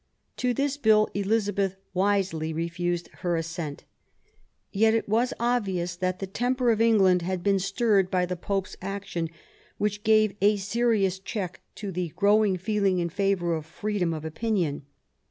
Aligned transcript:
To 0.37 0.51
this 0.51 0.77
Bill 0.77 1.07
Elizabeth 1.13 1.75
wisely 1.93 2.53
refused 2.53 3.09
her 3.19 3.35
assent. 3.35 3.85
Yet 4.71 4.95
it 4.95 5.07
was 5.07 5.31
obvious 5.39 5.95
that 5.95 6.17
the 6.17 6.25
temper 6.25 6.71
of 6.71 6.81
England 6.81 7.21
had 7.21 7.43
been 7.43 7.59
stirred 7.59 8.09
by 8.09 8.25
the 8.25 8.35
Pope's 8.35 8.75
action, 8.81 9.29
which 9.77 10.03
gave 10.03 10.33
a 10.41 10.57
serious 10.57 11.19
check 11.19 11.61
to 11.75 11.91
the 11.91 12.09
growing 12.15 12.57
feeling 12.57 12.97
in 12.97 13.09
favour 13.09 13.53
of 13.53 13.67
freedom 13.67 14.11
of 14.11 14.25
opinion. 14.25 14.87